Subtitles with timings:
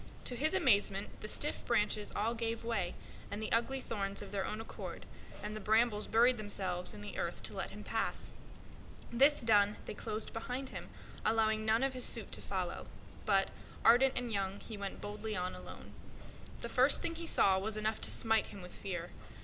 [0.25, 2.95] To his amazement the stiff branches all gave way,
[3.29, 5.05] and the ugly thorns drew back of their own accord,
[5.43, 8.31] and the brambles buried themselves in the earth to let him pass.
[9.11, 10.89] This done, they closed behind him,
[11.23, 12.87] allowing none to follow.
[13.27, 15.93] Nevertheless, he pushed boldly on alone.
[16.61, 19.11] The first thing he saw was enough to freeze him with fear.